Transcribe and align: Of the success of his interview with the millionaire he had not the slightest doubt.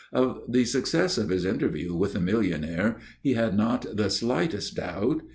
Of 0.11 0.41
the 0.49 0.65
success 0.65 1.19
of 1.19 1.29
his 1.29 1.45
interview 1.45 1.93
with 1.95 2.13
the 2.13 2.19
millionaire 2.19 2.97
he 3.21 3.33
had 3.35 3.55
not 3.55 3.85
the 3.95 4.09
slightest 4.09 4.77
doubt. 4.77 5.21